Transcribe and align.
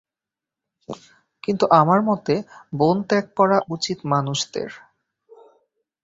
কিন্তু 1.43 1.65
আমার 1.71 1.99
মতে, 2.01 2.35
বন 2.77 2.97
ত্যাগ 3.03 3.25
করা 3.35 3.57
উচিত 3.69 3.97
মানুষদের। 4.05 4.69